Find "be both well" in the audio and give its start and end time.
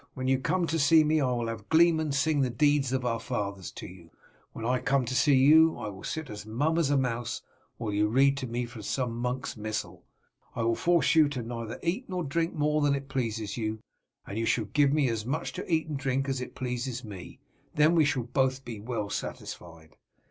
18.23-19.07